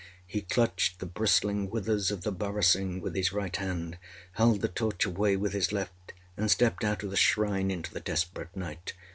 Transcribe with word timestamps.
â 0.01 0.03
He 0.25 0.41
clutched 0.41 0.97
the 0.97 1.05
bristling 1.05 1.69
withers 1.69 2.09
of 2.09 2.23
the 2.23 2.31
barasingh 2.31 3.01
with 3.01 3.13
his 3.15 3.31
right 3.31 3.55
hand, 3.55 3.99
held 4.31 4.61
the 4.61 4.67
torch 4.67 5.05
away 5.05 5.37
with 5.37 5.53
his 5.53 5.71
left, 5.71 6.13
and 6.35 6.49
stepped 6.49 6.83
out 6.83 7.03
of 7.03 7.11
the 7.11 7.15
shrine 7.15 7.69
into 7.69 7.93
the 7.93 7.99
desperate 7.99 8.55
night. 8.55 8.93